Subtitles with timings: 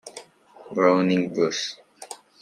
[0.73, 1.77] Browning wz.